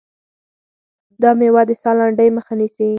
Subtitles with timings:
[1.21, 2.87] دا مېوه د ساه لنډۍ مخه نیسي.